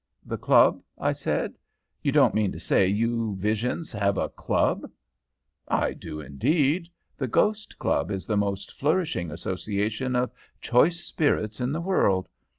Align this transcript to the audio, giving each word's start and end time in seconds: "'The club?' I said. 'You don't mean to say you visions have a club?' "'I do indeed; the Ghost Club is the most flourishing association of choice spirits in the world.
"'The 0.25 0.39
club?' 0.39 0.81
I 0.97 1.13
said. 1.13 1.53
'You 2.01 2.11
don't 2.11 2.33
mean 2.33 2.51
to 2.53 2.59
say 2.59 2.87
you 2.87 3.35
visions 3.35 3.91
have 3.91 4.17
a 4.17 4.29
club?' 4.29 4.89
"'I 5.67 5.93
do 5.93 6.19
indeed; 6.19 6.89
the 7.15 7.27
Ghost 7.27 7.77
Club 7.77 8.09
is 8.09 8.25
the 8.25 8.35
most 8.35 8.71
flourishing 8.71 9.29
association 9.29 10.15
of 10.15 10.31
choice 10.59 11.01
spirits 11.01 11.61
in 11.61 11.71
the 11.71 11.81
world. 11.81 12.27